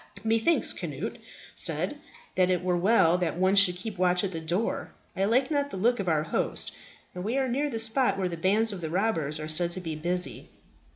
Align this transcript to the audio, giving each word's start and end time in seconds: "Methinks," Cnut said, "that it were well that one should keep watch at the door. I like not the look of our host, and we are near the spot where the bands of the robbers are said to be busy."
"Methinks," 0.23 0.73
Cnut 0.73 1.19
said, 1.55 1.97
"that 2.33 2.49
it 2.49 2.63
were 2.63 2.75
well 2.75 3.19
that 3.19 3.37
one 3.37 3.55
should 3.55 3.75
keep 3.75 3.99
watch 3.99 4.23
at 4.23 4.31
the 4.31 4.39
door. 4.39 4.89
I 5.15 5.25
like 5.25 5.51
not 5.51 5.69
the 5.69 5.77
look 5.77 5.99
of 5.99 6.07
our 6.09 6.23
host, 6.23 6.71
and 7.13 7.23
we 7.23 7.37
are 7.37 7.47
near 7.47 7.69
the 7.69 7.77
spot 7.77 8.17
where 8.17 8.27
the 8.27 8.35
bands 8.35 8.73
of 8.73 8.81
the 8.81 8.89
robbers 8.89 9.39
are 9.39 9.47
said 9.47 9.69
to 9.73 9.79
be 9.79 9.95
busy." 9.95 10.49